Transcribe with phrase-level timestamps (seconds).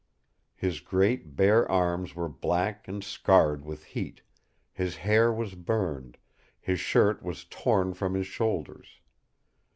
[0.55, 4.23] His great, bare arms were black and scarred with heat;
[4.73, 6.17] his hair was burned;
[6.59, 8.99] his shirt was torn from his shoulders.